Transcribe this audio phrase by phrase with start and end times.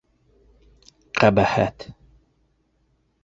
[1.19, 1.87] Ҡәбәхәт...